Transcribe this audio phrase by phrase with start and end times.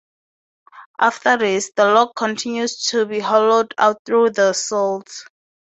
[0.99, 5.07] After this, the log continues to be hollowed out through the slit.